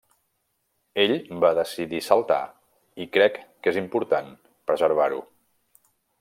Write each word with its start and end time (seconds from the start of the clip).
Ell 1.03 1.13
va 1.43 1.51
decidir 1.59 2.01
saltar, 2.05 2.39
i 3.05 3.07
crec 3.19 3.37
que 3.61 3.75
és 3.75 3.79
important 3.83 4.33
preservar-ho. 4.73 5.23